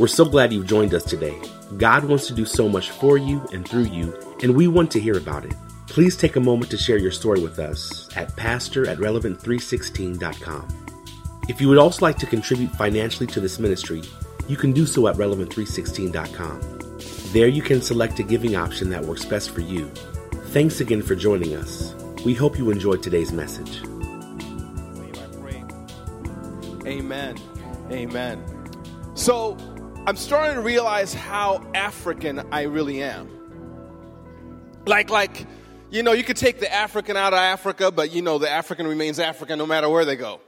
[0.00, 1.40] We're so glad you've joined us today.
[1.76, 5.00] God wants to do so much for you and through you, and we want to
[5.00, 5.54] hear about it.
[5.86, 10.86] Please take a moment to share your story with us at pastor at relevant316.com.
[11.48, 14.02] If you would also like to contribute financially to this ministry,
[14.48, 16.80] you can do so at relevant316.com.
[17.32, 19.86] There you can select a giving option that works best for you.
[20.46, 21.94] Thanks again for joining us.
[22.24, 23.82] We hope you enjoyed today's message.
[26.84, 27.38] Amen.
[27.90, 28.44] Amen.
[29.14, 29.56] So,
[30.06, 33.26] I'm starting to realize how African I really am.
[34.84, 35.46] Like, like,
[35.90, 38.86] you know, you could take the African out of Africa, but you know, the African
[38.86, 40.42] remains African no matter where they go.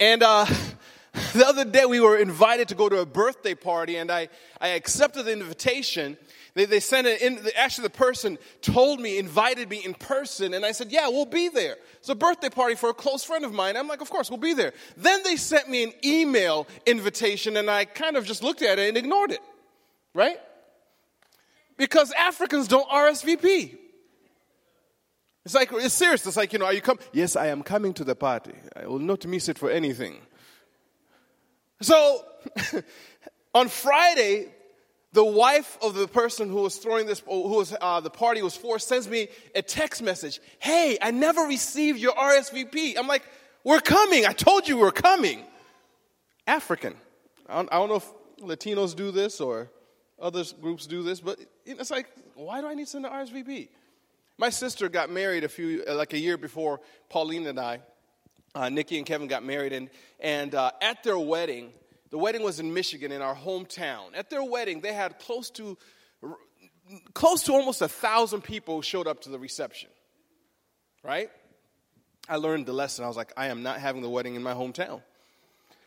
[0.00, 0.46] And uh,
[1.34, 4.30] the other day we were invited to go to a birthday party, and I,
[4.62, 6.16] I accepted the invitation.
[6.54, 10.64] They, they sent it in, actually, the person told me, invited me in person, and
[10.64, 11.76] I said, Yeah, we'll be there.
[11.98, 13.76] It's a birthday party for a close friend of mine.
[13.76, 14.72] I'm like, Of course, we'll be there.
[14.96, 18.88] Then they sent me an email invitation, and I kind of just looked at it
[18.88, 19.40] and ignored it,
[20.14, 20.38] right?
[21.76, 23.78] Because Africans don't RSVP.
[25.44, 26.24] It's like, it's serious.
[26.26, 27.02] It's like, you know, are you coming?
[27.12, 28.54] Yes, I am coming to the party.
[28.76, 30.20] I will not miss it for anything.
[31.82, 32.24] So,
[33.54, 34.48] on Friday,
[35.14, 38.56] the wife of the person who was throwing this, who was uh, the party was
[38.56, 40.40] for, sends me a text message.
[40.58, 42.98] Hey, I never received your RSVP.
[42.98, 43.22] I'm like,
[43.62, 44.26] we're coming.
[44.26, 45.44] I told you we're coming.
[46.48, 46.96] African.
[47.48, 49.70] I don't, I don't know if Latinos do this or
[50.20, 53.68] other groups do this, but it's like, why do I need to send an RSVP?
[54.36, 57.80] My sister got married a few, uh, like a year before Pauline and I.
[58.52, 61.72] Uh, Nikki and Kevin got married, and, and uh, at their wedding,
[62.14, 64.16] the wedding was in Michigan, in our hometown.
[64.16, 65.76] At their wedding, they had close to,
[67.12, 69.88] close to almost a thousand people showed up to the reception.
[71.02, 71.28] Right?
[72.28, 73.04] I learned the lesson.
[73.04, 75.02] I was like, I am not having the wedding in my hometown.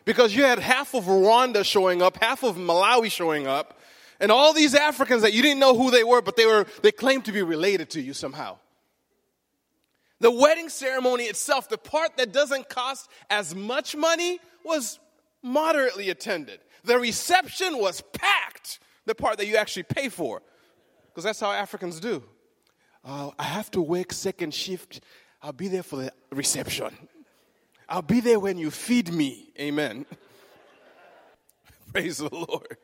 [0.03, 3.80] Because you had half of Rwanda showing up, half of Malawi showing up,
[4.20, 6.92] and all these Africans that you didn't know who they were, but they were they
[6.92, 8.58] claimed to be related to you somehow.
[10.20, 14.99] The wedding ceremony itself, the part that doesn't cost as much money, was
[15.43, 16.59] moderately attended.
[16.83, 20.42] The reception was packed, the part that you actually pay for.
[21.09, 22.23] Because that's how Africans do.
[23.03, 25.02] Uh, I have to work second shift.
[25.42, 26.95] I'll be there for the reception.
[27.89, 29.52] I'll be there when you feed me.
[29.59, 30.05] Amen.
[31.93, 32.77] Praise the Lord.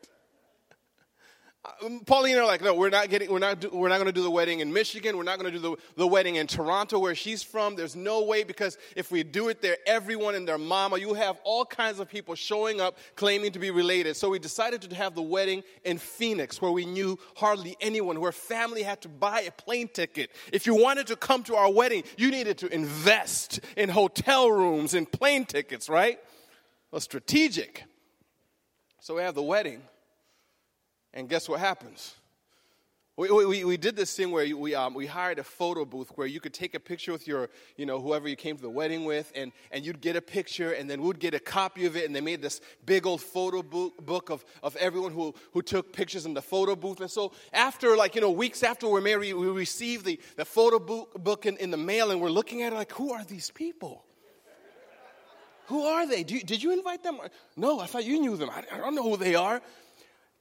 [1.82, 4.12] Um, Pauline are like, no, we're not getting, we're not, do, we're not going to
[4.12, 5.16] do the wedding in Michigan.
[5.16, 7.74] We're not going to do the, the wedding in Toronto, where she's from.
[7.74, 11.38] There's no way because if we do it there, everyone and their mama, you have
[11.42, 14.16] all kinds of people showing up claiming to be related.
[14.16, 18.32] So we decided to have the wedding in Phoenix, where we knew hardly anyone, where
[18.32, 20.30] family had to buy a plane ticket.
[20.52, 24.92] If you wanted to come to our wedding, you needed to invest in hotel rooms
[24.92, 26.18] and plane tickets, right?
[26.90, 27.84] Well, strategic.
[29.00, 29.82] So we have the wedding
[31.14, 32.16] and guess what happens?
[33.16, 36.26] We, we, we did this thing where we, um, we hired a photo booth where
[36.26, 39.04] you could take a picture with your, you know, whoever you came to the wedding
[39.04, 42.06] with, and, and you'd get a picture, and then we'd get a copy of it,
[42.06, 46.26] and they made this big old photo book, of, of everyone who, who took pictures
[46.26, 47.00] in the photo booth.
[47.00, 50.80] And so after, like, you know, weeks after we're married, we received the, the photo
[50.80, 53.52] book, book in, in the mail, and we're looking at it like, who are these
[53.52, 54.04] people?
[55.66, 56.24] Who are they?
[56.26, 57.18] You, did you invite them?
[57.56, 58.50] No, I thought you knew them.
[58.50, 59.62] I, I don't know who they are.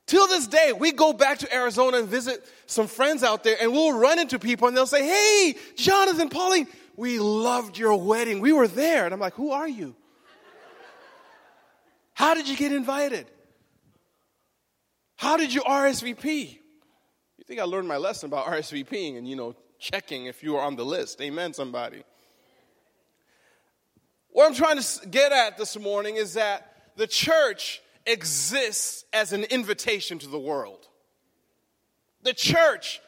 [0.06, 3.72] Till this day, we go back to Arizona and visit some friends out there, and
[3.72, 8.42] we'll run into people and they'll say, Hey, Jonathan, Pauline, we loved your wedding.
[8.42, 9.06] We were there.
[9.06, 9.96] And I'm like, Who are you?
[12.14, 13.28] How did you get invited?
[15.16, 16.60] How did you RSVP?
[17.38, 20.62] You think I learned my lesson about RSVPing and, you know, checking if you were
[20.62, 21.22] on the list.
[21.22, 22.04] Amen, somebody.
[24.30, 29.44] What I'm trying to get at this morning is that the church exists as an
[29.46, 30.88] invitation to the world.
[32.24, 33.02] The church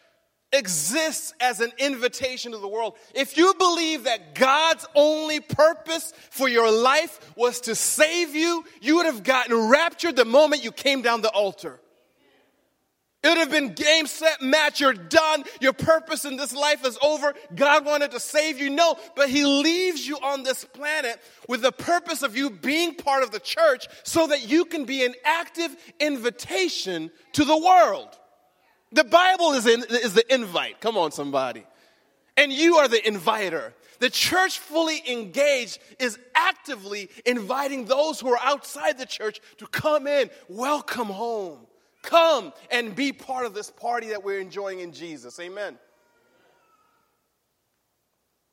[0.52, 2.96] exists as an invitation to the world.
[3.14, 8.98] If you believe that God's only purpose for your life was to save you, you
[8.98, 11.80] would have gotten raptured the moment you came down the altar.
[13.26, 14.80] It would have been game, set, match.
[14.80, 15.46] You're done.
[15.60, 17.34] Your purpose in this life is over.
[17.56, 18.70] God wanted to save you.
[18.70, 21.20] No, but He leaves you on this planet
[21.50, 25.04] with the purpose of you being part of the church so that you can be
[25.04, 28.10] an active invitation to the world.
[28.92, 30.80] The Bible is, in, is the invite.
[30.80, 31.66] Come on, somebody.
[32.38, 33.74] And you are the inviter.
[33.98, 40.06] The church fully engaged is actively inviting those who are outside the church to come
[40.06, 41.66] in, welcome home.
[42.06, 45.40] Come and be part of this party that we're enjoying in Jesus.
[45.40, 45.78] Amen.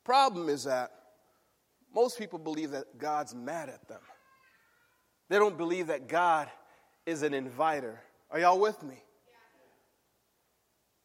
[0.03, 0.91] Problem is that
[1.93, 4.01] most people believe that God's mad at them.
[5.29, 6.49] They don't believe that God
[7.05, 8.01] is an inviter.
[8.31, 9.01] Are y'all with me?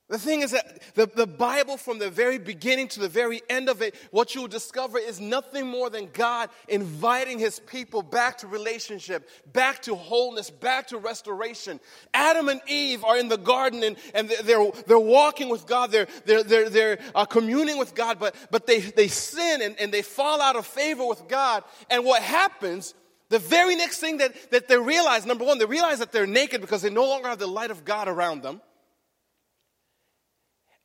[0.09, 3.69] The thing is that the, the Bible, from the very beginning to the very end
[3.69, 8.47] of it, what you'll discover is nothing more than God inviting his people back to
[8.47, 11.79] relationship, back to wholeness, back to restoration.
[12.15, 16.09] Adam and Eve are in the garden and, and they're, they're walking with God, they're,
[16.25, 20.03] they're, they're, they're uh, communing with God, but, but they, they sin and, and they
[20.03, 21.65] fall out of favor with God.
[21.91, 22.95] And what happens
[23.29, 26.63] the very next thing that, that they realize, number one, they realize that they're naked
[26.63, 28.63] because they no longer have the light of God around them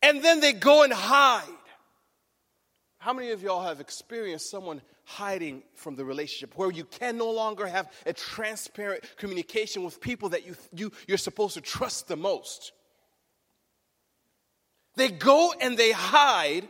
[0.04, 1.48] and then they go and hide.
[3.00, 7.32] How many of y'all have experienced someone hiding from the relationship where you can no
[7.32, 12.18] longer have a transparent communication with people that you, you, you're supposed to trust the
[12.18, 12.74] most?
[14.96, 16.68] They go and they hide,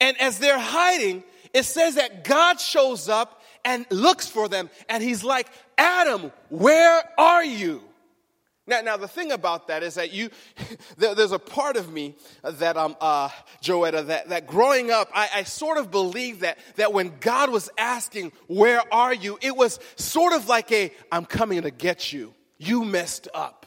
[0.00, 1.22] and as they're hiding,
[1.54, 5.46] it says that God shows up and looks for them, and He's like,
[5.78, 7.82] Adam, where are you?
[8.66, 10.30] Now, now the thing about that is that you,
[10.96, 12.14] there, there's a part of me
[12.44, 13.28] that, um, uh,
[13.60, 17.70] Joetta, that, that growing up, I, I sort of believed that, that when God was
[17.76, 19.38] asking, where are you?
[19.42, 22.34] It was sort of like a, I'm coming to get you.
[22.58, 23.66] You messed up.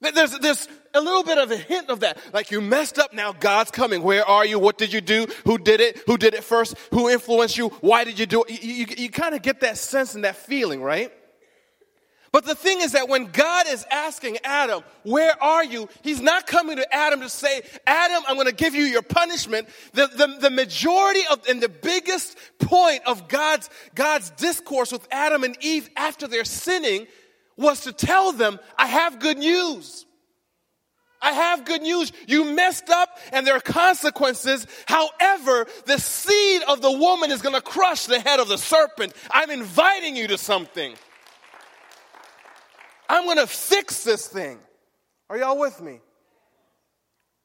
[0.00, 2.18] There's, there's a little bit of a hint of that.
[2.32, 4.02] Like you messed up, now God's coming.
[4.02, 4.58] Where are you?
[4.58, 5.26] What did you do?
[5.44, 6.02] Who did it?
[6.06, 6.76] Who did it first?
[6.90, 7.68] Who influenced you?
[7.80, 8.62] Why did you do it?
[8.62, 11.12] You, you, you kind of get that sense and that feeling, right?
[12.32, 15.88] But the thing is that when God is asking Adam, Where are you?
[16.02, 19.68] He's not coming to Adam to say, Adam, I'm going to give you your punishment.
[19.92, 25.44] The, the, the majority of, and the biggest point of God's, God's discourse with Adam
[25.44, 27.06] and Eve after their sinning
[27.56, 30.04] was to tell them, I have good news.
[31.22, 32.12] I have good news.
[32.26, 34.66] You messed up and there are consequences.
[34.86, 39.14] However, the seed of the woman is going to crush the head of the serpent.
[39.30, 40.94] I'm inviting you to something.
[43.08, 44.58] I'm going to fix this thing.
[45.28, 46.00] Are y'all with me?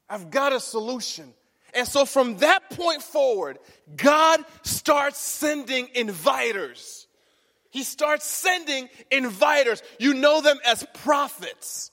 [0.09, 1.33] I've got a solution.
[1.73, 3.59] And so from that point forward,
[3.95, 7.05] God starts sending inviters.
[7.69, 9.81] He starts sending inviters.
[9.97, 11.91] You know them as prophets.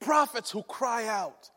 [0.00, 1.50] Prophets who cry out.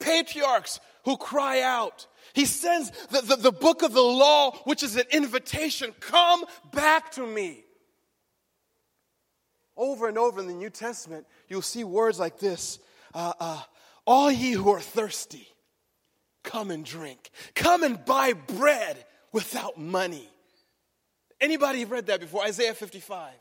[0.00, 2.06] Patriarchs who cry out.
[2.32, 7.12] He sends the, the, the book of the law, which is an invitation come back
[7.12, 7.64] to me.
[9.80, 12.78] Over and over in the New Testament, you'll see words like this
[13.14, 13.62] uh, uh,
[14.06, 15.48] All ye who are thirsty,
[16.44, 17.30] come and drink.
[17.54, 20.28] Come and buy bread without money.
[21.40, 22.44] Anybody read that before?
[22.44, 23.32] Isaiah 55.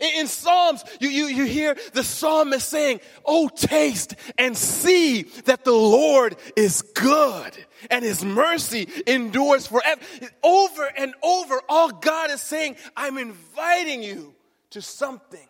[0.00, 5.72] In, Psalms, you, you, you hear the psalmist saying, Oh, taste and see that the
[5.72, 7.52] Lord is good
[7.90, 10.00] and his mercy endures forever.
[10.42, 14.34] Over and over, all God is saying, I'm inviting you
[14.70, 15.46] to something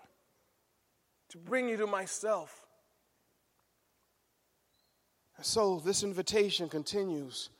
[1.34, 2.64] to bring you to myself.
[5.36, 7.50] And so this invitation continues.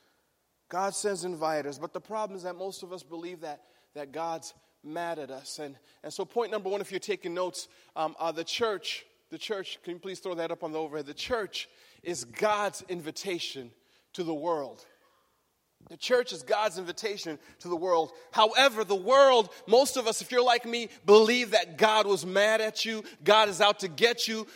[0.69, 3.63] God sends inviters, but the problem is that most of us believe that,
[3.93, 5.59] that God's mad at us.
[5.59, 7.67] And, and so, point number one, if you're taking notes,
[7.97, 11.05] um, uh, the church, the church, can you please throw that up on the overhead?
[11.05, 11.67] The church
[12.01, 13.71] is God's invitation
[14.13, 14.85] to the world.
[15.89, 18.11] The church is God's invitation to the world.
[18.31, 22.59] However, the world, most of us, if you're like me, believe that God was mad
[22.59, 24.47] at you, God is out to get you.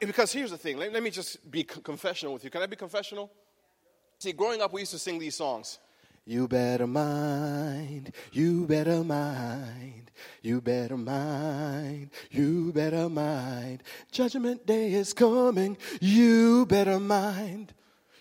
[0.00, 2.50] because here's the thing let, let me just be confessional with you.
[2.50, 3.30] Can I be confessional?
[4.18, 5.78] See, growing up, we used to sing these songs.
[6.26, 13.82] You better mind, you better mind, you better mind, you better mind.
[14.10, 17.74] Judgment day is coming, you better mind.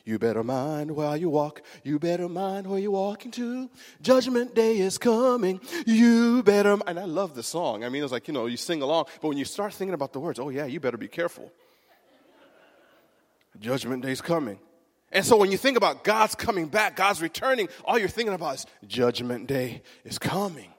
[0.06, 1.62] You better mind while you walk.
[1.84, 3.70] You better mind where you're walking to.
[4.02, 5.62] Judgment day is coming.
[5.86, 6.78] You better.
[6.86, 7.86] And I love the song.
[7.86, 10.12] I mean, it's like, you know, you sing along, but when you start thinking about
[10.12, 11.52] the words, oh, yeah, you better be careful.
[13.60, 14.60] Judgment day's coming.
[15.12, 18.56] And so when you think about God's coming back, God's returning, all you're thinking about
[18.56, 20.74] is judgment day is coming.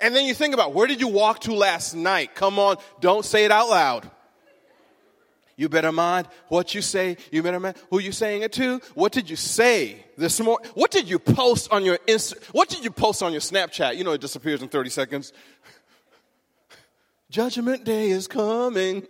[0.00, 2.34] And then you think about where did you walk to last night?
[2.34, 4.10] Come on, don't say it out loud.
[5.58, 7.16] You better mind what you say.
[7.32, 8.80] You better mind who you're saying it to.
[8.94, 10.70] What did you say this morning?
[10.74, 12.40] What did you post on your Insta?
[12.52, 13.96] What did you post on your Snapchat?
[13.96, 15.32] You know it disappears in 30 seconds.
[17.28, 19.04] Judgment day is coming.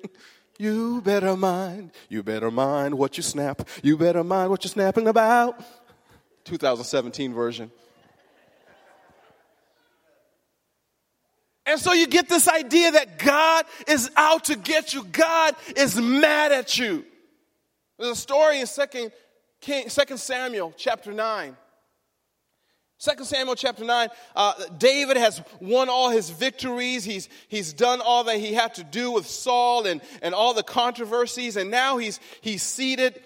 [0.58, 1.92] You better mind.
[2.08, 3.68] You better mind what you snap.
[3.82, 5.62] You better mind what you're snapping about.
[6.44, 7.70] 2017 version.
[11.68, 15.04] And so you get this idea that God is out to get you.
[15.04, 17.04] God is mad at you.
[17.98, 19.10] There's a story in 2
[19.60, 21.54] King, 2 Samuel chapter 9.
[23.00, 27.04] 2 Samuel chapter 9, uh, David has won all his victories.
[27.04, 30.62] He's, he's done all that he had to do with Saul and, and all the
[30.62, 31.56] controversies.
[31.56, 33.20] And now he's, he's seated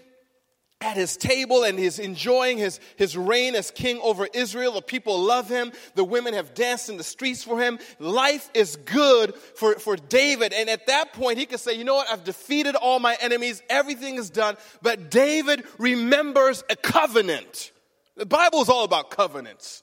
[0.82, 4.72] at his table and he's enjoying his, his reign as king over Israel.
[4.72, 5.72] The people love him.
[5.94, 7.78] The women have danced in the streets for him.
[7.98, 10.52] Life is good for, for David.
[10.52, 12.08] And at that point, he can say, you know what?
[12.10, 13.62] I've defeated all my enemies.
[13.70, 14.56] Everything is done.
[14.82, 17.70] But David remembers a covenant.
[18.16, 19.82] The Bible is all about covenants.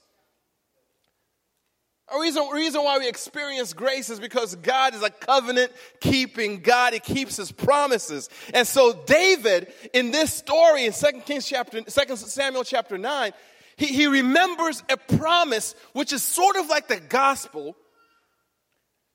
[2.12, 6.92] A reason, reason why we experience grace is because God is a covenant keeping God.
[6.92, 8.28] He keeps his promises.
[8.52, 13.32] And so David, in this story in 2 Kings chapter, 2 Samuel chapter 9,
[13.76, 17.76] he, he remembers a promise which is sort of like the gospel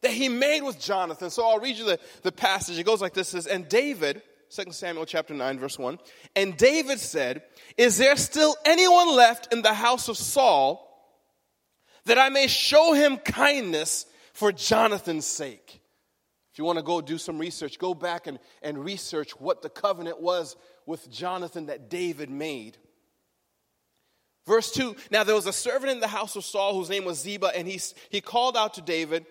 [0.02, 1.30] that he made with Jonathan.
[1.30, 2.80] So I'll read you the, the passage.
[2.80, 4.22] It goes like this: says, And David,
[4.52, 6.00] 2 Samuel chapter 9, verse 1,
[6.36, 7.44] and David said,
[7.75, 10.85] Is there still anyone left in the house of Saul?
[12.06, 15.82] That I may show him kindness for Jonathan's sake.
[16.52, 19.70] If you want to go do some research, go back and, and research what the
[19.70, 22.78] covenant was with Jonathan that David made.
[24.48, 27.20] Verse 2 Now there was a servant in the house of Saul whose name was
[27.20, 29.26] Ziba, and he, he called out to David.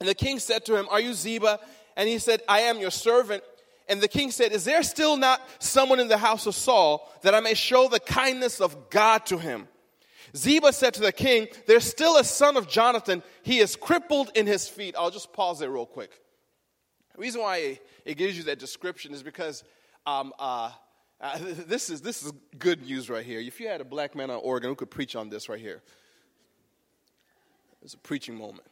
[0.00, 1.60] And the king said to him, Are you Ziba?
[1.96, 3.42] And he said, I am your servant.
[3.88, 7.34] And the king said, Is there still not someone in the house of Saul that
[7.34, 9.68] I may show the kindness of God to him?
[10.36, 13.22] Ziba said to the king, There's still a son of Jonathan.
[13.42, 14.94] He is crippled in his feet.
[14.98, 16.20] I'll just pause there real quick.
[17.14, 19.62] The reason why it gives you that description is because
[20.06, 20.70] um, uh,
[21.20, 23.40] uh, this, is, this is good news right here.
[23.40, 25.82] If you had a black man on organ who could preach on this right here,
[27.82, 28.66] it's a preaching moment.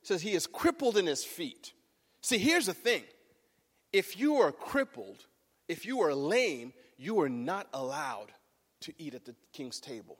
[0.00, 1.72] It says he is crippled in his feet.
[2.22, 3.04] See, here's the thing
[3.92, 5.26] if you are crippled,
[5.68, 8.32] if you are lame, you are not allowed
[8.80, 10.18] to eat at the king's table.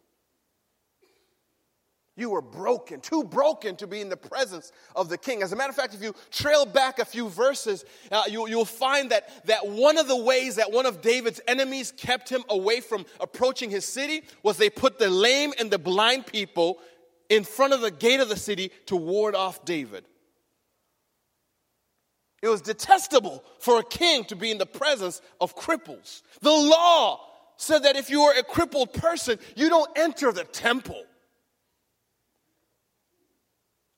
[2.14, 5.42] You were broken, too broken to be in the presence of the king.
[5.42, 8.66] As a matter of fact, if you trail back a few verses, uh, you, you'll
[8.66, 12.80] find that, that one of the ways that one of David's enemies kept him away
[12.80, 16.80] from approaching his city was they put the lame and the blind people
[17.30, 20.04] in front of the gate of the city to ward off David.
[22.42, 26.20] It was detestable for a king to be in the presence of cripples.
[26.42, 27.20] The law
[27.56, 31.04] said that if you were a crippled person, you don't enter the temple.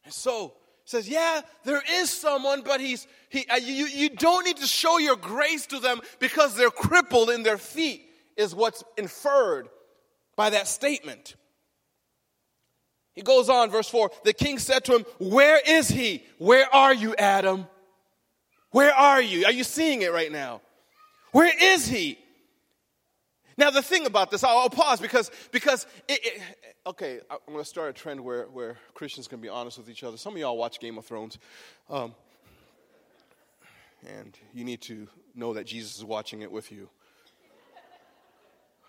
[0.05, 3.47] And so says, yeah, there is someone, but he's he.
[3.51, 7.43] Uh, you you don't need to show your grace to them because they're crippled in
[7.43, 8.03] their feet.
[8.37, 9.69] Is what's inferred
[10.37, 11.37] by that statement.
[13.15, 16.25] He goes on, verse 4 The king said to him, Where is he?
[16.39, 17.67] Where are you, Adam?
[18.71, 19.47] Where are you?
[19.47, 20.61] Are you seeing it right now?
[21.31, 22.19] Where is he?
[23.57, 26.43] Now, the thing about this, I'll, I'll pause because, because it, it,
[26.87, 30.05] okay, I'm going to start a trend where, where Christians can be honest with each
[30.05, 30.17] other.
[30.17, 31.39] Some of y'all watch Game of Thrones.
[31.89, 32.15] Um,
[34.07, 36.89] and you need to know that Jesus is watching it with you.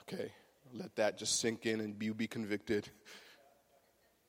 [0.01, 0.31] Okay,
[0.73, 2.89] let that just sink in and you be convicted.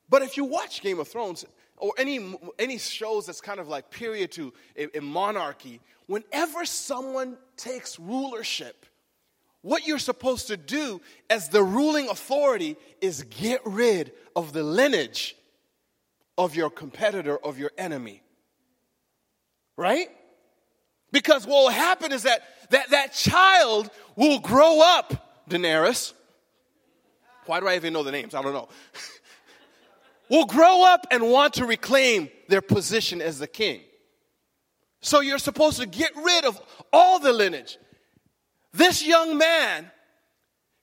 [0.08, 1.44] But if you watch Game of Thrones
[1.76, 7.36] or any, any shows that's kind of like period to a, a monarchy, whenever someone
[7.56, 8.86] takes rulership,
[9.66, 15.34] what you're supposed to do as the ruling authority is get rid of the lineage
[16.38, 18.22] of your competitor, of your enemy.
[19.76, 20.06] Right?
[21.10, 26.12] Because what will happen is that that, that child will grow up, Daenerys.
[27.46, 28.36] Why do I even know the names?
[28.36, 28.68] I don't know.
[30.30, 33.80] will grow up and want to reclaim their position as the king.
[35.00, 36.60] So you're supposed to get rid of
[36.92, 37.78] all the lineage.
[38.76, 39.90] This young man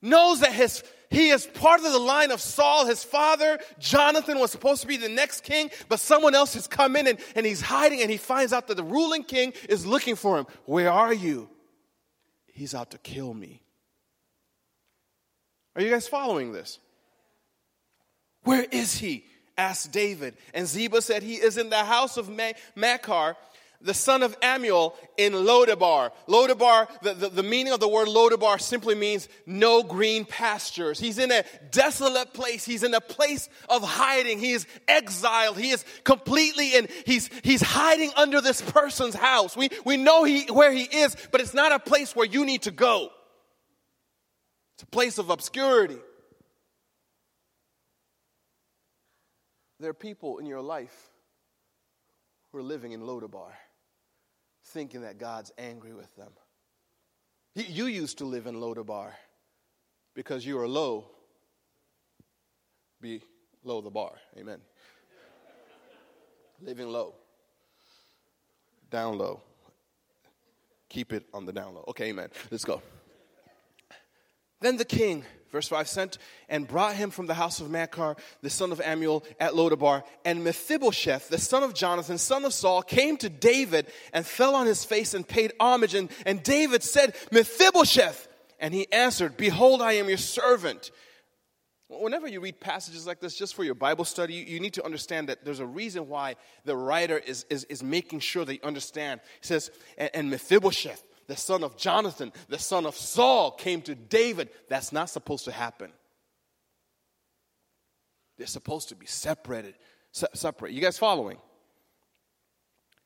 [0.02, 2.86] knows that his, he is part of the line of Saul.
[2.86, 6.96] His father, Jonathan, was supposed to be the next king, but someone else has come
[6.96, 10.16] in and, and he's hiding and he finds out that the ruling king is looking
[10.16, 10.46] for him.
[10.64, 11.48] Where are you?
[12.46, 13.62] He's out to kill me.
[15.76, 16.78] Are you guys following this?
[18.42, 19.24] Where is he?
[19.56, 20.36] asked David.
[20.52, 23.36] And Ziba said, He is in the house of Machir
[23.84, 26.10] the son of Ammiel in Lodabar.
[26.26, 30.98] Lodabar, the, the, the, meaning of the word Lodabar simply means no green pastures.
[30.98, 32.64] He's in a desolate place.
[32.64, 34.38] He's in a place of hiding.
[34.38, 35.58] He is exiled.
[35.58, 39.54] He is completely in, he's, he's hiding under this person's house.
[39.54, 42.62] We, we know he, where he is, but it's not a place where you need
[42.62, 43.10] to go.
[44.76, 45.98] It's a place of obscurity.
[49.78, 51.10] There are people in your life
[52.50, 53.52] who are living in Lodabar
[54.74, 56.32] thinking that God's angry with them.
[57.54, 59.12] You used to live in Lodabar
[60.14, 61.06] because you were low
[63.00, 64.14] below the bar.
[64.36, 64.58] Amen.
[66.60, 67.14] Living low,
[68.90, 69.40] down low.
[70.88, 71.84] Keep it on the down low.
[71.88, 72.30] Okay, amen.
[72.50, 72.82] Let's go.
[74.60, 75.24] Then the king,
[75.54, 76.18] verse 5, sent
[76.50, 80.02] and brought him from the house of Machir, the son of Ammiel, at Lodabar.
[80.24, 84.66] And Mephibosheth, the son of Jonathan, son of Saul, came to David and fell on
[84.66, 85.94] his face and paid homage.
[85.94, 88.28] And, and David said, Mephibosheth.
[88.60, 90.90] And he answered, Behold, I am your servant.
[91.88, 95.28] Whenever you read passages like this, just for your Bible study, you, need to understand
[95.28, 99.20] that there's a reason why the writer is, is, is making sure that you understand.
[99.40, 103.94] He says, and, and Mephibosheth, the son of Jonathan, the son of Saul, came to
[103.94, 104.50] David.
[104.68, 105.90] That's not supposed to happen.
[108.36, 109.74] They're supposed to be separated.
[110.12, 110.72] Se- separate.
[110.72, 111.38] You guys following?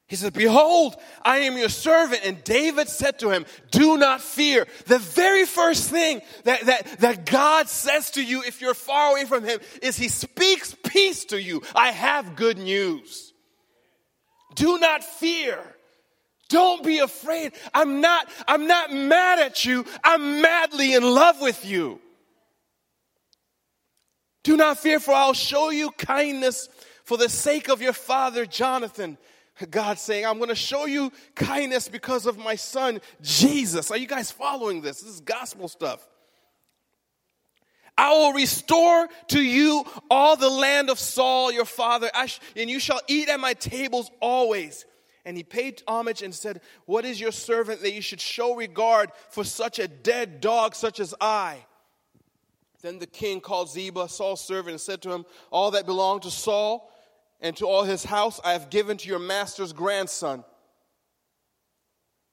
[0.08, 2.22] He says, Behold, I am your servant.
[2.24, 4.66] And David said to him, Do not fear.
[4.86, 9.26] The very first thing that, that, that God says to you if you're far away
[9.26, 11.62] from him is he speaks peace to you.
[11.74, 13.34] I have good news.
[14.54, 15.58] Do not fear.
[16.48, 17.52] Don't be afraid.
[17.74, 19.84] I'm not, I'm not mad at you.
[20.02, 22.00] I'm madly in love with you.
[24.44, 26.68] Do not fear, for I'll show you kindness
[27.04, 29.18] for the sake of your father Jonathan.
[29.70, 33.90] God saying, I'm going to show you kindness because of my son Jesus.
[33.90, 35.00] Are you guys following this?
[35.00, 36.06] This is gospel stuff.
[37.96, 43.00] I will restore to you all the land of Saul, your father, and you shall
[43.08, 44.86] eat at my tables always.
[45.28, 49.10] And he paid homage and said, What is your servant that you should show regard
[49.28, 51.66] for such a dead dog such as I?
[52.80, 56.30] Then the king called Ziba, Saul's servant, and said to him, All that belonged to
[56.30, 56.90] Saul
[57.42, 60.44] and to all his house I have given to your master's grandson.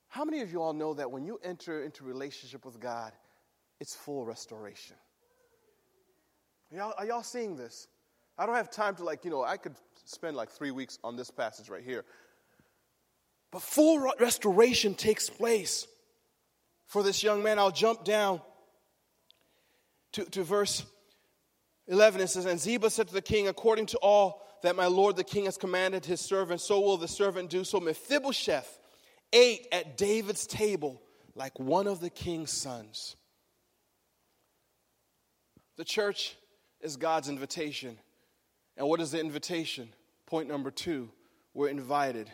[0.07, 3.11] How many of you all know that when you enter into relationship with God,
[3.81, 4.95] it's full restoration?
[6.71, 7.89] Are y'all, are y'all seeing this?
[8.37, 9.75] I don't have time to, like, you know, I could
[10.05, 12.05] spend like three weeks on this passage right here.
[13.51, 15.87] But full restoration takes place
[16.87, 17.59] for this young man.
[17.59, 18.41] I'll jump down
[20.13, 20.83] to, to verse
[21.87, 22.21] 11.
[22.21, 25.23] It says, And Ziba said to the king, According to all that my lord the
[25.23, 27.63] king has commanded his servant, so will the servant do.
[27.63, 28.79] So Mephibosheth
[29.31, 31.01] ate at David's table
[31.35, 33.15] like one of the king's sons.
[35.77, 36.35] The church
[36.81, 37.97] is God's invitation.
[38.77, 39.89] And what is the invitation?
[40.25, 41.09] Point number two
[41.53, 42.29] we're invited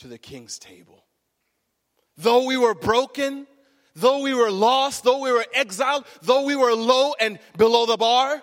[0.00, 1.04] to the king's table.
[2.16, 3.46] Though we were broken,
[3.94, 7.96] though we were lost, though we were exiled, though we were low and below the
[7.96, 8.42] bar,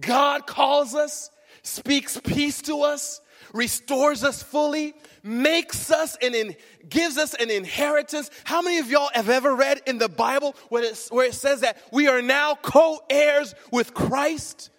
[0.00, 1.30] God calls us,
[1.62, 3.20] speaks peace to us,
[3.52, 6.56] restores us fully, makes us and in,
[6.88, 8.30] gives us an inheritance.
[8.44, 11.60] How many of y'all have ever read in the Bible where it, where it says
[11.60, 14.70] that we are now co heirs with Christ?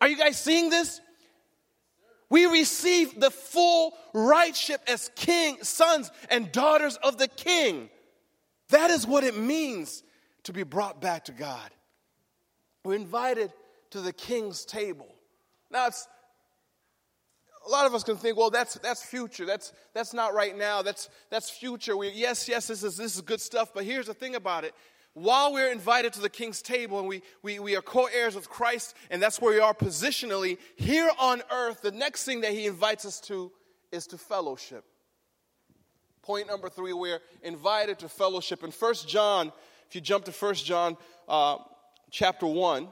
[0.00, 1.00] Are you guys seeing this?
[2.30, 7.88] We receive the full rightship as king, sons and daughters of the king.
[8.68, 10.02] That is what it means
[10.44, 11.70] to be brought back to God.
[12.84, 13.52] We're invited
[13.90, 15.08] to the king's table.
[15.70, 16.06] Now it's
[17.66, 19.44] a lot of us can think, well, that's that's future.
[19.44, 20.82] That's that's not right now.
[20.82, 21.96] That's that's future.
[21.96, 23.72] We, yes, yes, this is this is good stuff.
[23.74, 24.74] But here's the thing about it:
[25.18, 28.48] while we're invited to the king's table and we, we, we are co heirs with
[28.48, 32.66] Christ, and that's where we are positionally, here on earth, the next thing that he
[32.66, 33.50] invites us to
[33.90, 34.84] is to fellowship.
[36.22, 38.62] Point number three, we're invited to fellowship.
[38.62, 39.52] In First John,
[39.88, 41.56] if you jump to First John uh,
[42.10, 42.86] chapter 1,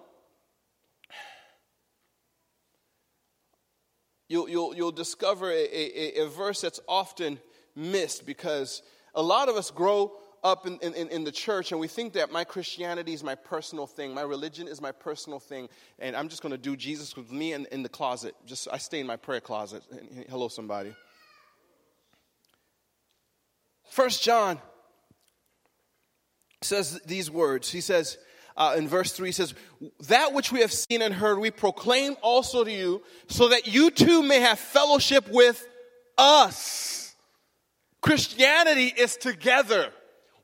[4.29, 7.39] you'll, you'll, you'll discover a, a, a verse that's often
[7.75, 8.83] missed because
[9.15, 10.13] a lot of us grow
[10.45, 13.87] up in, in, in the church and we think that my Christianity is my personal
[13.87, 15.69] thing, my religion is my personal thing,
[15.99, 18.35] and I'm just going to do Jesus with me in, in the closet.
[18.47, 19.83] Just I stay in my prayer closet.
[20.29, 20.95] Hello, somebody.
[23.91, 24.59] First John
[26.63, 27.71] says these words.
[27.71, 28.19] He says
[28.57, 29.55] uh, in verse 3 he says,
[30.09, 33.91] That which we have seen and heard, we proclaim also to you, so that you
[33.91, 35.67] too may have fellowship with
[36.17, 37.15] us.
[38.01, 39.91] Christianity is together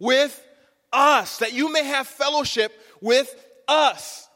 [0.03, 0.45] with
[0.93, 3.35] us, that you may have fellowship with
[3.69, 4.29] us.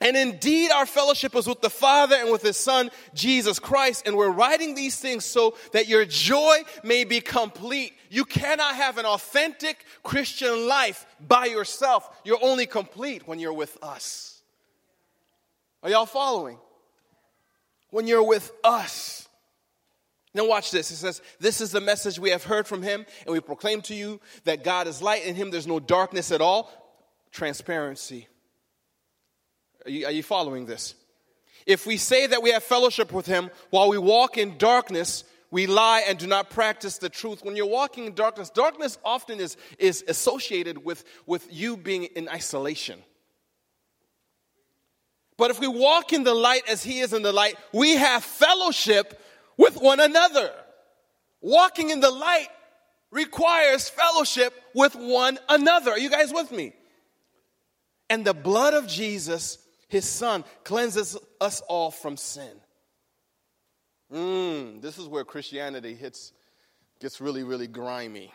[0.00, 4.06] And indeed, our fellowship is with the Father and with His Son, Jesus Christ.
[4.06, 7.92] And we're writing these things so that your joy may be complete.
[8.08, 12.08] You cannot have an authentic Christian life by yourself.
[12.24, 14.40] You're only complete when you're with us.
[15.82, 16.56] Are y'all following?
[17.90, 19.28] When you're with us.
[20.32, 20.90] Now, watch this.
[20.90, 23.94] It says, This is the message we have heard from him, and we proclaim to
[23.94, 25.24] you that God is light.
[25.24, 26.70] In him there's no darkness at all.
[27.32, 28.28] Transparency.
[29.84, 30.94] Are you, are you following this?
[31.66, 35.66] If we say that we have fellowship with him while we walk in darkness, we
[35.66, 37.44] lie and do not practice the truth.
[37.44, 42.28] When you're walking in darkness, darkness often is, is associated with, with you being in
[42.28, 43.00] isolation.
[45.36, 48.22] But if we walk in the light as he is in the light, we have
[48.22, 49.20] fellowship
[49.56, 50.50] with one another.
[51.40, 52.48] Walking in the light
[53.10, 55.92] requires fellowship with one another.
[55.92, 56.72] Are you guys with me?
[58.08, 59.58] And the blood of Jesus,
[59.88, 62.52] his son, cleanses us all from sin.
[64.12, 66.32] Mm, this is where Christianity hits,
[67.00, 68.32] gets really, really grimy,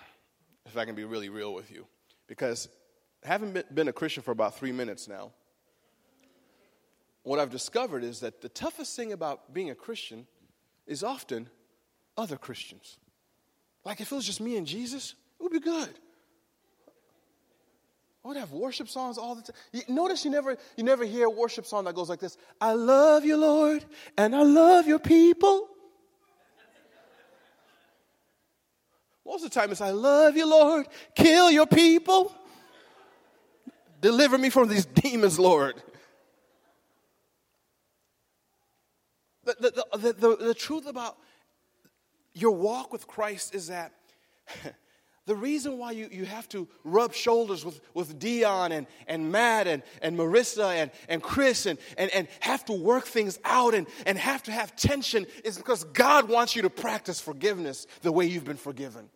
[0.66, 1.86] if I can be really real with you.
[2.28, 2.70] Because
[3.24, 5.32] I haven't been a Christian for about three minutes now.
[7.24, 10.28] What I've discovered is that the toughest thing about being a Christian
[10.88, 11.50] is often
[12.18, 12.98] other Christians.
[13.84, 15.90] Like if it was just me and Jesus, it would be good.
[18.24, 19.84] I would have worship songs all the time.
[19.88, 23.24] Notice you never, you never hear a worship song that goes like this I love
[23.24, 23.86] you, Lord,
[24.18, 25.68] and I love your people.
[29.26, 32.34] Most of the time it's I love you, Lord, kill your people,
[34.02, 35.82] deliver me from these demons, Lord.
[39.46, 41.18] The, the, the, the, truth about
[42.34, 43.94] your walk with Christ is that
[45.26, 49.68] the reason why you, you have to rub shoulders with, with Dion and, and Matt
[49.68, 53.88] and, and Marissa and, and Chris and, and, and have to work things out and,
[54.06, 58.26] and have to have tension is because God wants you to practice forgiveness the way
[58.26, 59.10] you've been forgiven.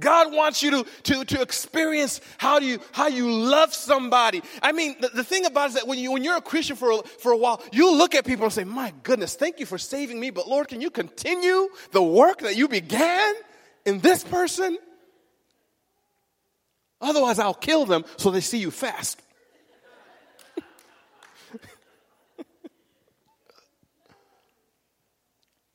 [0.00, 4.42] God wants you to, to, to experience how you, how you love somebody.
[4.60, 6.90] I mean, the, the thing about is that when, you, when you're a Christian for,
[6.90, 9.78] a, for a while, you look at people and say, My goodness, thank you for
[9.78, 13.34] saving me, but Lord, can you continue the work that you began
[13.84, 14.78] in this person?
[17.00, 19.22] Otherwise, I'll kill them so they see you fast.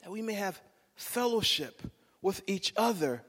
[0.02, 0.60] that we may have
[0.96, 1.82] fellowship
[2.22, 3.24] with each other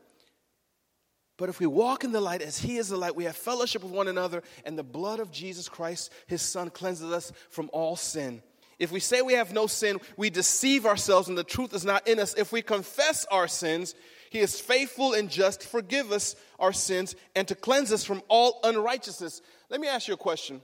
[1.40, 3.82] but if we walk in the light as He is the light, we have fellowship
[3.82, 7.96] with one another, and the blood of Jesus Christ, His Son, cleanses us from all
[7.96, 8.42] sin.
[8.78, 12.06] If we say we have no sin, we deceive ourselves, and the truth is not
[12.06, 12.34] in us.
[12.34, 13.94] If we confess our sins,
[14.28, 18.20] He is faithful and just to forgive us our sins and to cleanse us from
[18.28, 19.40] all unrighteousness.
[19.70, 20.60] Let me ask you a question,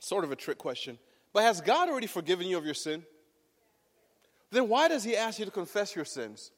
[0.00, 0.98] sort of a trick question.
[1.34, 3.04] But has God already forgiven you of your sin?
[4.50, 6.52] Then why does He ask you to confess your sins?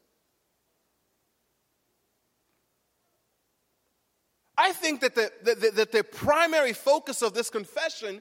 [4.61, 8.21] I think that the, the, that the primary focus of this confession,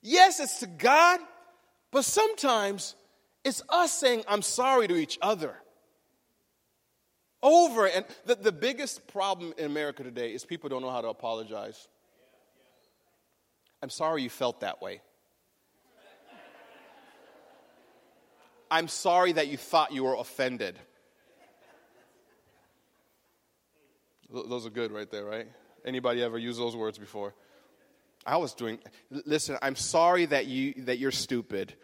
[0.00, 1.20] yes, it's to God,
[1.92, 2.94] but sometimes
[3.44, 5.54] it's us saying, I'm sorry to each other.
[7.42, 11.08] Over and the, the biggest problem in America today is people don't know how to
[11.08, 11.86] apologize.
[13.82, 15.02] I'm sorry you felt that way.
[18.70, 20.78] I'm sorry that you thought you were offended.
[24.30, 25.46] Those are good right there, right?
[25.84, 27.34] Anybody ever use those words before?
[28.26, 28.78] I was doing
[29.10, 31.74] listen, I'm sorry that you that you're stupid.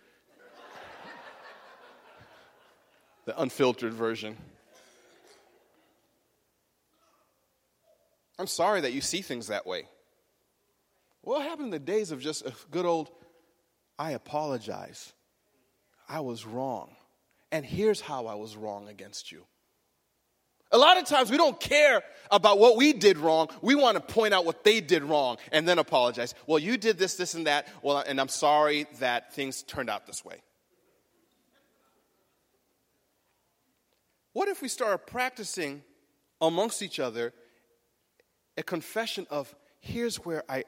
[3.25, 4.37] the unfiltered version.
[8.39, 9.89] I'm sorry that you see things that way.
[11.23, 13.11] What happened in the days of just a good old
[13.99, 15.13] I apologize.
[16.09, 16.97] I was wrong.
[17.53, 19.45] And here's how I was wrong against you.
[20.75, 23.49] A lot of times we don't care about what we did wrong.
[23.63, 26.35] We want to point out what they did wrong and then apologize.
[26.49, 27.69] Well, you did this, this, and that.
[27.81, 30.43] Well, and I'm sorry that things turned out this way.
[34.33, 35.85] What if we started practicing
[36.41, 37.33] amongst each other
[38.57, 40.65] a confession of here's where I,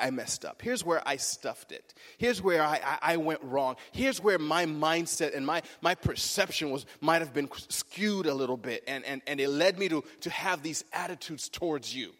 [0.00, 0.62] I messed up.
[0.62, 1.94] Here's where I stuffed it.
[2.18, 3.76] Here's where I, I, I, went wrong.
[3.92, 8.56] Here's where my mindset and my, my perception was might have been skewed a little
[8.56, 12.10] bit, and, and, and it led me to, to have these attitudes towards you.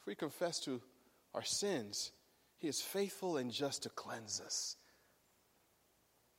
[0.00, 0.80] If we confess to
[1.34, 2.12] our sins,
[2.58, 4.76] He is faithful and just to cleanse us.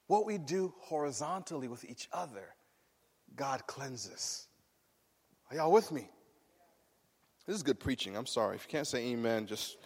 [0.08, 2.54] What we do horizontally with each other,
[3.36, 4.48] God cleanses.
[5.50, 6.10] Are y'all with me?
[7.48, 8.16] This is good preaching.
[8.16, 8.56] I'm sorry.
[8.56, 9.78] If you can't say amen, just,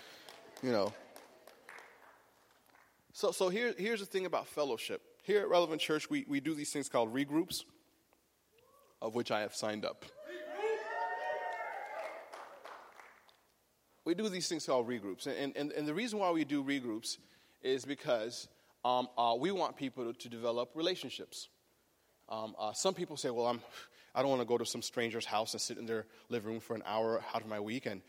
[0.61, 0.93] you know.
[3.13, 5.01] So, so here, here's the thing about fellowship.
[5.23, 7.63] Here at Relevant Church, we, we do these things called regroups,
[9.01, 10.05] of which I have signed up.
[14.03, 15.25] We do these things called regroups.
[15.25, 17.17] And, and, and the reason why we do regroups
[17.63, 18.47] is because
[18.83, 21.49] um, uh, we want people to, to develop relationships.
[22.29, 23.61] Um, uh, some people say, well, I'm,
[24.15, 26.59] I don't want to go to some stranger's house and sit in their living room
[26.61, 27.85] for an hour out of my week.
[27.85, 28.01] And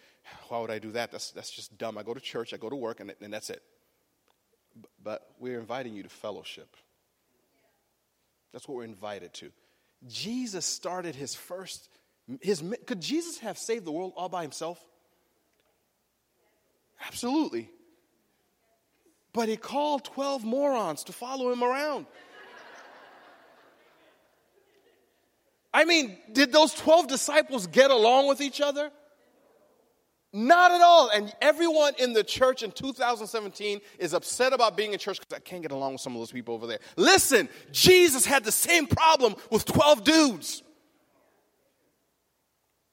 [0.49, 1.11] why would I do that?
[1.11, 1.99] That's, that's just dumb.
[1.99, 3.61] I go to church, I go to work, and, and that's it.
[5.03, 6.77] But we're inviting you to fellowship.
[8.53, 9.51] That's what we're invited to.
[10.07, 11.89] Jesus started his first,
[12.41, 14.79] his, could Jesus have saved the world all by himself?
[17.05, 17.69] Absolutely.
[19.33, 22.07] But he called 12 morons to follow him around.
[25.77, 28.91] I mean, did those 12 disciples get along with each other?
[30.33, 31.11] Not at all.
[31.11, 35.41] And everyone in the church in 2017 is upset about being in church because I
[35.41, 36.79] can't get along with some of those people over there.
[36.97, 40.63] Listen, Jesus had the same problem with 12 dudes.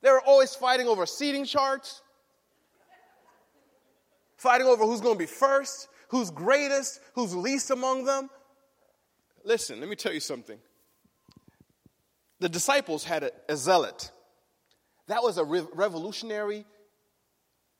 [0.01, 2.01] They were always fighting over seating charts,
[4.35, 8.29] fighting over who's going to be first, who's greatest, who's least among them.
[9.45, 10.59] Listen, let me tell you something.
[12.43, 14.11] The disciples had a, a zealot.
[15.07, 16.65] That was a re- revolutionary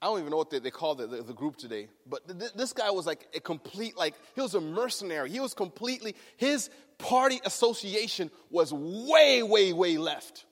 [0.02, 2.52] I don't even know what they, they call the, the, the, group today, but th-
[2.54, 5.30] this guy was like a complete, like, he was a mercenary.
[5.30, 10.44] He was completely, his party association was way, way, way left.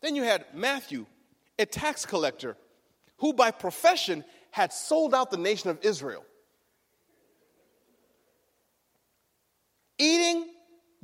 [0.00, 1.06] Then you had Matthew,
[1.56, 2.56] a tax collector,
[3.18, 6.24] who by profession had sold out the nation of Israel.
[9.98, 10.51] Eating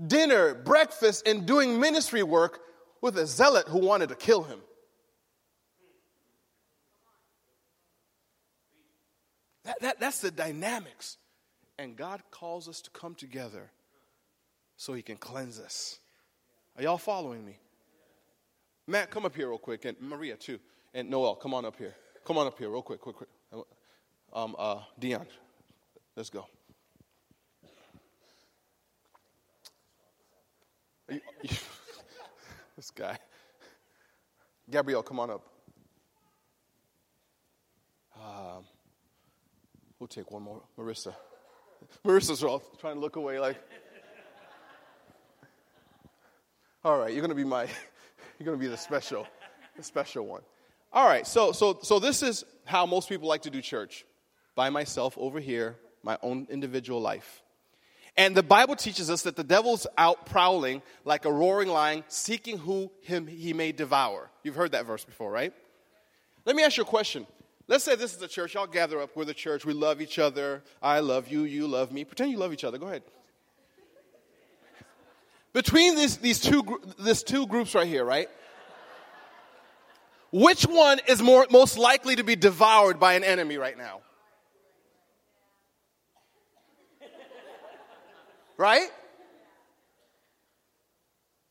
[0.06, 2.60] dinner, breakfast, and doing ministry work
[3.00, 4.60] with a zealot who wanted to kill him.
[9.64, 11.18] That, that, that's the dynamics.
[11.78, 13.70] And God calls us to come together
[14.76, 15.98] so He can cleanse us.
[16.76, 17.58] Are y'all following me?
[18.86, 20.58] Matt, come up here real quick, and Maria too,
[20.94, 21.94] and Noel, come on up here.
[22.24, 23.28] Come on up here real quick, quick, quick.
[24.32, 25.26] Um, uh, Dion,
[26.16, 26.46] let's go.
[32.76, 33.18] This guy.
[34.70, 35.44] Gabrielle, come on up.
[38.14, 38.64] Um,
[39.98, 40.62] We'll take one more.
[40.78, 41.12] Marissa.
[42.06, 43.56] Marissa's all trying to look away like.
[46.84, 47.66] All right, you're to be my,
[48.38, 49.26] you're to be the special,
[49.76, 50.42] the special one.
[50.92, 54.06] All right, so, so, so this is how most people like to do church
[54.54, 57.42] by myself over here, my own individual life.
[58.18, 62.58] And the Bible teaches us that the devil's out prowling like a roaring lion, seeking
[62.58, 64.28] who him he may devour.
[64.42, 65.52] You've heard that verse before, right?
[66.44, 67.28] Let me ask you a question.
[67.68, 68.54] Let's say this is the church.
[68.54, 69.10] Y'all gather up.
[69.14, 69.64] We're the church.
[69.64, 70.64] We love each other.
[70.82, 71.44] I love you.
[71.44, 72.04] You love me.
[72.04, 72.76] Pretend you love each other.
[72.76, 73.04] Go ahead.
[75.52, 78.28] Between these, these two, this two groups right here, right?
[80.32, 84.00] Which one is more, most likely to be devoured by an enemy right now?
[88.58, 88.90] Right?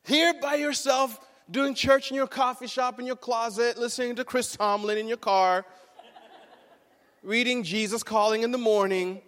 [0.04, 1.18] Here by yourself,
[1.50, 5.16] doing church in your coffee shop, in your closet, listening to Chris Tomlin in your
[5.16, 5.64] car
[7.22, 9.20] reading Jesus Calling in the morning.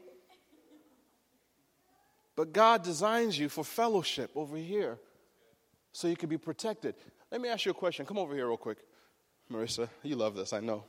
[2.36, 4.98] But God designs you for fellowship over here
[5.92, 6.94] so you can be protected.
[7.30, 8.06] Let me ask you a question.
[8.06, 8.78] Come over here, real quick.
[9.52, 10.84] Marissa, you love this, I know.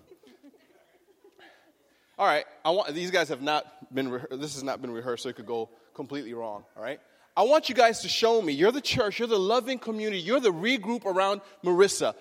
[2.18, 5.30] All right, I want these guys have not been this has not been rehearsed, so
[5.30, 6.64] it could go completely wrong.
[6.76, 7.00] All right,
[7.36, 8.54] I want you guys to show me.
[8.54, 9.20] You're the church.
[9.20, 10.20] You're the loving community.
[10.20, 12.14] You're the regroup around Marissa.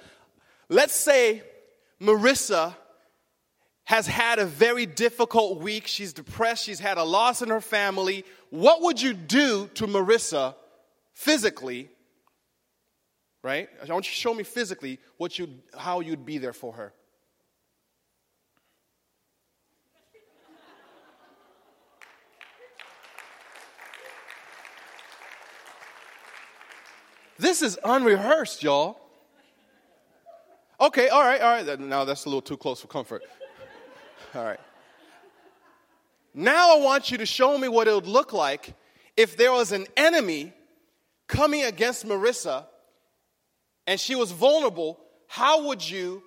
[0.69, 1.43] Let's say
[2.01, 2.75] Marissa
[3.85, 5.89] has had a very difficult week.
[5.89, 6.65] She's depressed.
[6.65, 8.25] She's had a loss in her family.
[8.51, 10.55] What would you do to Marissa
[11.13, 11.89] physically?
[13.43, 13.69] Right?
[13.83, 16.93] I want you to show me physically what you how you'd be there for her.
[27.41, 29.01] This is unrehearsed, y'all.
[30.79, 31.81] Okay, all right, all right.
[31.81, 33.23] Now that's a little too close for comfort.
[34.35, 34.61] All right.
[36.35, 38.75] Now I want you to show me what it would look like
[39.17, 40.53] if there was an enemy
[41.29, 42.67] coming against Marissa
[43.87, 45.01] and she was vulnerable.
[45.27, 46.23] How would you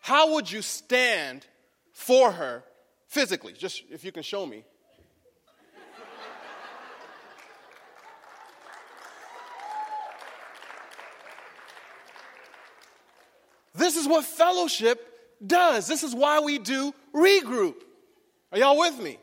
[0.00, 1.46] how would you stand
[1.92, 2.64] for her
[3.08, 3.52] physically?
[3.52, 4.64] Just if you can show me.
[13.76, 15.00] This is what fellowship
[15.44, 15.86] does.
[15.86, 17.74] This is why we do regroup.
[18.52, 19.18] Are y'all with me?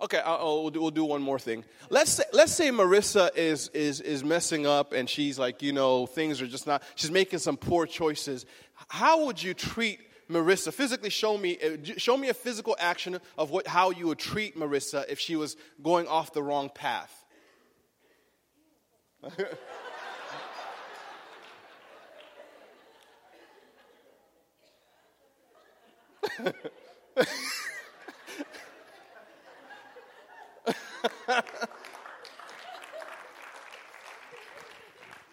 [0.00, 1.64] Okay, I'll, we'll, do, we'll do one more thing.
[1.88, 6.06] Let's say, let's say Marissa is, is, is messing up and she's like, you know,
[6.06, 8.44] things are just not, she's making some poor choices.
[8.88, 10.72] How would you treat Marissa?
[10.72, 14.58] Physically, show me, uh, show me a physical action of what, how you would treat
[14.58, 17.24] Marissa if she was going off the wrong path.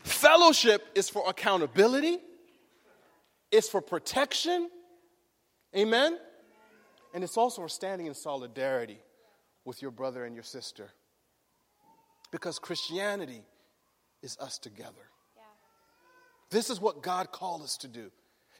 [0.04, 2.20] Fellowship is for accountability,
[3.52, 4.70] it's for protection.
[5.76, 6.18] Amen?
[7.14, 9.00] And it's also for standing in solidarity
[9.66, 10.90] with your brother and your sister.
[12.32, 13.44] Because Christianity
[14.22, 15.10] is us together.
[15.36, 15.44] Yeah.
[16.52, 18.12] This is what God called us to do.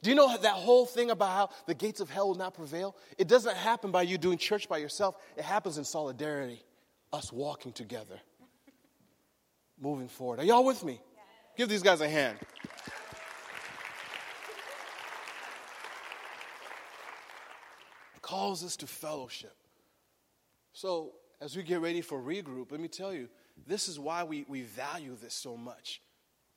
[0.02, 2.96] Do you know that whole thing about how the gates of hell will not prevail?
[3.18, 6.64] It doesn't happen by you doing church by yourself, it happens in solidarity,
[7.12, 8.20] us walking together,
[9.80, 10.40] moving forward.
[10.40, 11.02] Are y'all with me?
[11.58, 12.38] Give these guys a hand.
[18.30, 19.56] calls us to fellowship.
[20.72, 23.28] So, as we get ready for regroup, let me tell you,
[23.66, 26.00] this is why we, we value this so much.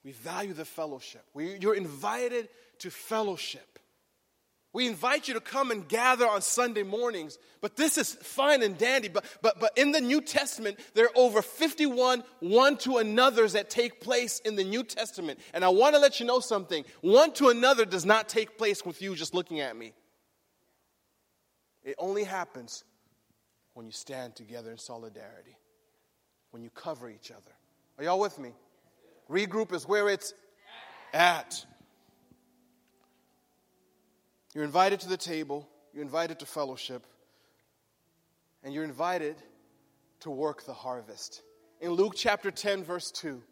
[0.05, 1.25] We value the fellowship.
[1.33, 3.79] We, you're invited to fellowship.
[4.75, 8.79] We invite you to come and gather on Sunday mornings, but this is fine and
[8.79, 9.09] dandy.
[9.09, 13.69] But, but, but in the New Testament, there are over 51 one to another's that
[13.69, 15.41] take place in the New Testament.
[15.53, 18.85] And I want to let you know something one to another does not take place
[18.85, 19.93] with you just looking at me.
[21.85, 22.85] It only happens
[23.75, 25.57] when you stand together in solidarity,
[26.51, 27.53] when you cover each other.
[27.99, 28.53] Are y'all with me?
[29.31, 30.35] Regroup is where it's
[31.13, 31.65] at.
[34.55, 37.07] You're invited to the table, you're invited to fellowship,
[38.63, 39.37] and you're invited
[40.21, 41.43] to work the harvest.
[41.81, 43.43] In Luke chapter 10, verse 2,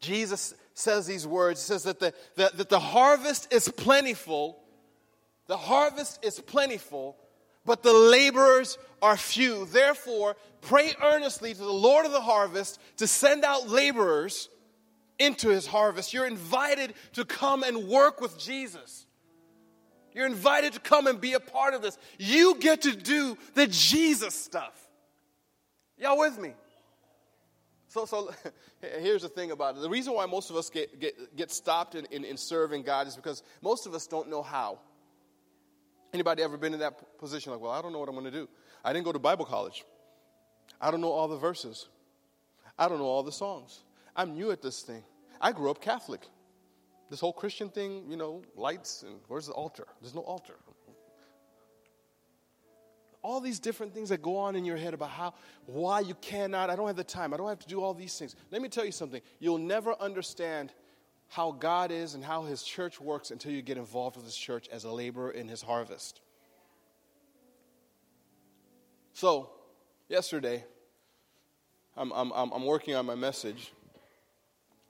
[0.00, 1.60] Jesus says these words.
[1.62, 4.60] He says that the, that, that the harvest is plentiful,
[5.46, 7.16] the harvest is plentiful,
[7.64, 9.66] but the laborers are few.
[9.66, 14.48] Therefore, pray earnestly to the Lord of the harvest to send out laborers
[15.18, 16.12] into his harvest.
[16.12, 19.06] You're invited to come and work with Jesus.
[20.12, 21.98] You're invited to come and be a part of this.
[22.18, 24.80] You get to do the Jesus stuff.
[25.98, 26.52] Y'all with me?
[27.88, 28.32] So, so
[29.00, 29.80] here's the thing about it.
[29.80, 33.06] The reason why most of us get, get, get stopped in, in, in serving God
[33.06, 34.78] is because most of us don't know how.
[36.14, 37.50] Anybody ever been in that position?
[37.50, 38.48] Like, well, I don't know what I'm going to do.
[38.84, 39.84] I didn't go to Bible college.
[40.80, 41.88] I don't know all the verses.
[42.78, 43.82] I don't know all the songs.
[44.14, 45.02] I'm new at this thing.
[45.40, 46.20] I grew up Catholic.
[47.10, 49.88] This whole Christian thing, you know, lights and where's the altar?
[50.00, 50.54] There's no altar.
[53.20, 55.34] All these different things that go on in your head about how,
[55.66, 58.16] why you cannot, I don't have the time, I don't have to do all these
[58.16, 58.36] things.
[58.52, 59.20] Let me tell you something.
[59.40, 60.72] You'll never understand
[61.28, 64.68] how God is and how His church works until you get involved with His church
[64.70, 66.20] as a laborer in His harvest.
[69.14, 69.50] So,
[70.08, 70.64] yesterday,
[71.96, 73.72] I'm, I'm, I'm working on my message,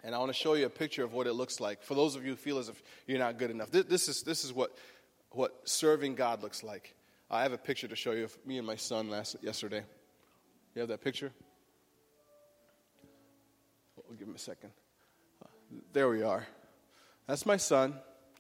[0.03, 1.83] and I want to show you a picture of what it looks like.
[1.83, 4.23] For those of you who feel as if you're not good enough, this, this is,
[4.23, 4.77] this is what,
[5.31, 6.95] what serving God looks like.
[7.31, 9.83] I have a picture to show you of me and my son last, yesterday.
[10.75, 11.33] You have that picture?
[14.09, 14.71] We'll give him a second.
[15.93, 16.47] There we are.
[17.27, 17.95] That's my son,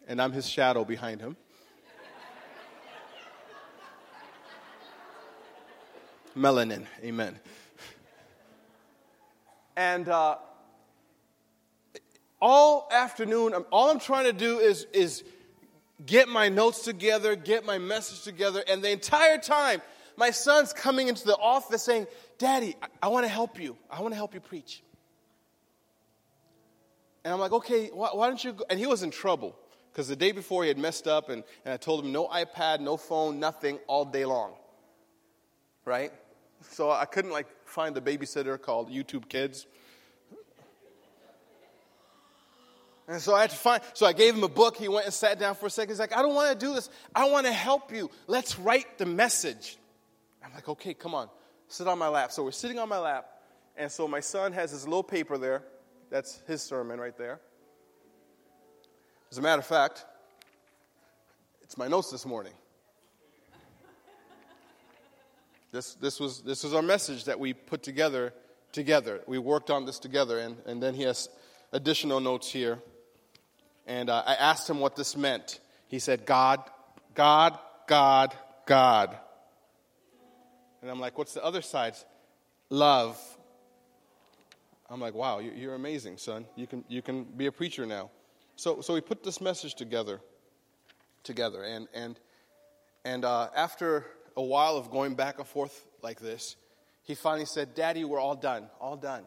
[0.06, 1.36] and I'm his shadow behind him.
[6.36, 7.38] Melanin, amen.
[9.76, 10.36] And uh,
[12.40, 15.24] all afternoon, all I'm trying to do is, is
[16.04, 19.80] get my notes together, get my message together, and the entire time,
[20.16, 22.06] my son's coming into the office saying,
[22.38, 23.76] Daddy, I, I want to help you.
[23.90, 24.82] I want to help you preach.
[27.24, 28.64] And I'm like, okay, why, why don't you go?
[28.68, 29.56] And he was in trouble
[29.90, 32.80] because the day before he had messed up, and, and I told him no iPad,
[32.80, 34.52] no phone, nothing all day long.
[35.84, 36.12] Right?
[36.70, 39.66] So I couldn't like find the babysitter called YouTube Kids.
[43.06, 44.76] And so I had to find, so I gave him a book.
[44.76, 45.90] He went and sat down for a second.
[45.90, 46.88] He's like, I don't want to do this.
[47.14, 48.10] I want to help you.
[48.26, 49.76] Let's write the message.
[50.42, 51.28] I'm like, okay, come on.
[51.68, 52.32] Sit on my lap.
[52.32, 53.26] So we're sitting on my lap.
[53.76, 55.62] And so my son has his little paper there.
[56.14, 57.40] That's his sermon right there.
[59.32, 60.04] As a matter of fact,
[61.60, 62.52] it's my notes this morning.
[65.72, 68.32] This, this, was, this was our message that we put together
[68.70, 69.22] together.
[69.26, 71.28] We worked on this together, and, and then he has
[71.72, 72.78] additional notes here.
[73.84, 75.58] And uh, I asked him what this meant.
[75.88, 76.62] He said, God,
[77.16, 78.36] God, God,
[78.66, 79.18] God.
[80.80, 81.96] And I'm like, what's the other side?
[82.70, 83.18] Love,
[84.90, 86.46] I'm like, wow, you're amazing, son.
[86.56, 88.10] You can, you can be a preacher now.
[88.56, 90.20] So, so we put this message together,
[91.22, 91.62] together.
[91.64, 92.20] And, and,
[93.04, 94.06] and uh, after
[94.36, 96.56] a while of going back and forth like this,
[97.02, 99.24] he finally said, Daddy, we're all done, all done.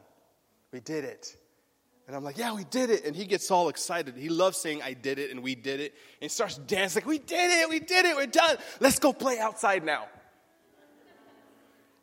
[0.71, 1.35] We did it.
[2.07, 3.05] And I'm like, yeah, we did it.
[3.05, 4.15] And he gets all excited.
[4.15, 5.93] He loves saying, I did it and we did it.
[6.21, 8.57] And he starts dancing, like, we did it, we did it, we're done.
[8.79, 10.05] Let's go play outside now.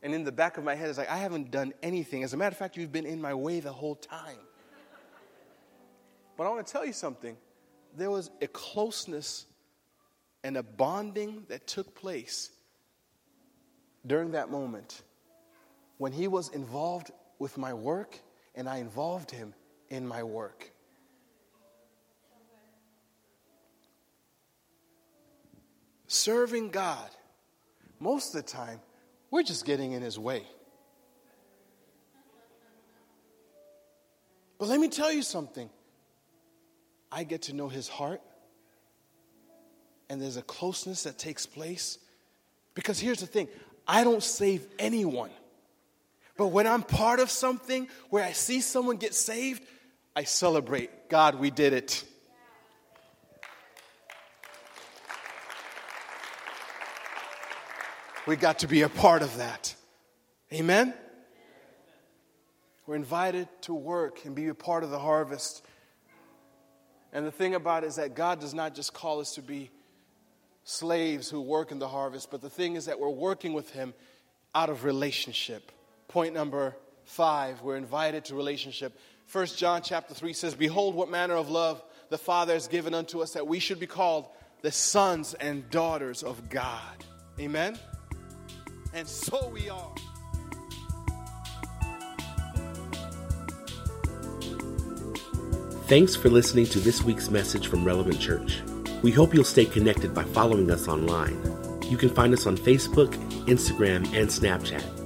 [0.04, 2.22] And in the back of my head it's like, I haven't done anything.
[2.22, 4.36] As a matter of fact, you've been in my way the whole time.
[6.36, 7.38] But I want to tell you something.
[7.96, 9.46] There was a closeness
[10.42, 12.50] and a bonding that took place
[14.06, 15.00] during that moment
[15.96, 18.18] when he was involved with my work
[18.54, 19.54] and I involved him
[19.88, 20.70] in my work.
[26.08, 27.08] Serving God,
[27.98, 28.80] most of the time,
[29.34, 30.44] we're just getting in his way.
[34.60, 35.68] But let me tell you something.
[37.10, 38.20] I get to know his heart,
[40.08, 41.98] and there's a closeness that takes place.
[42.74, 43.48] Because here's the thing
[43.88, 45.30] I don't save anyone.
[46.36, 49.64] But when I'm part of something where I see someone get saved,
[50.14, 51.08] I celebrate.
[51.08, 52.04] God, we did it.
[58.26, 59.74] We got to be a part of that.
[60.52, 60.94] Amen?
[62.86, 65.62] We're invited to work and be a part of the harvest.
[67.12, 69.70] And the thing about it is that God does not just call us to be
[70.64, 73.92] slaves who work in the harvest, but the thing is that we're working with Him
[74.54, 75.70] out of relationship.
[76.08, 78.98] Point number five, we're invited to relationship.
[79.26, 83.20] First John chapter 3 says, Behold, what manner of love the Father has given unto
[83.20, 84.28] us that we should be called
[84.62, 87.04] the sons and daughters of God.
[87.38, 87.78] Amen?
[88.94, 89.90] And so we are.
[95.86, 98.62] Thanks for listening to this week's message from Relevant Church.
[99.02, 101.38] We hope you'll stay connected by following us online.
[101.82, 103.12] You can find us on Facebook,
[103.46, 105.03] Instagram, and Snapchat